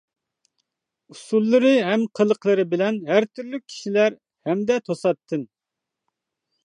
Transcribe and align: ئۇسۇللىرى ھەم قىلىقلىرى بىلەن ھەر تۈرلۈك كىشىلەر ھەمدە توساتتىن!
ئۇسۇللىرى 1.13 1.73
ھەم 1.89 2.05
قىلىقلىرى 2.19 2.65
بىلەن 2.73 2.99
ھەر 3.11 3.29
تۈرلۈك 3.35 3.67
كىشىلەر 3.67 4.19
ھەمدە 4.51 4.79
توساتتىن! 4.89 5.49